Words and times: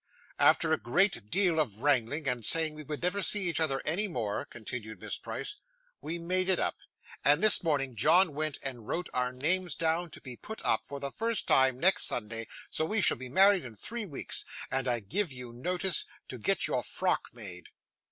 'After 0.39 0.73
a 0.73 0.79
great 0.79 1.29
deal 1.29 1.59
of 1.59 1.79
wrangling, 1.83 2.27
and 2.27 2.43
saying 2.43 2.73
we 2.73 2.81
would 2.81 3.03
never 3.03 3.21
see 3.21 3.47
each 3.47 3.59
other 3.59 3.83
any 3.85 4.07
more,' 4.07 4.45
continued 4.45 4.99
Miss 4.99 5.15
Price, 5.15 5.57
'we 6.01 6.17
made 6.17 6.49
it 6.49 6.59
up, 6.59 6.75
and 7.23 7.43
this 7.43 7.61
morning 7.61 7.95
John 7.95 8.33
went 8.33 8.57
and 8.63 8.87
wrote 8.87 9.09
our 9.13 9.31
names 9.31 9.75
down 9.75 10.09
to 10.09 10.19
be 10.19 10.35
put 10.35 10.59
up, 10.65 10.83
for 10.85 10.99
the 10.99 11.11
first 11.11 11.45
time, 11.47 11.79
next 11.79 12.07
Sunday, 12.07 12.47
so 12.71 12.83
we 12.83 12.99
shall 12.99 13.17
be 13.17 13.29
married 13.29 13.63
in 13.63 13.75
three 13.75 14.07
weeks, 14.07 14.43
and 14.71 14.87
I 14.87 15.01
give 15.01 15.31
you 15.31 15.53
notice 15.53 16.03
to 16.29 16.39
get 16.39 16.65
your 16.65 16.81
frock 16.81 17.27
made. 17.35 17.67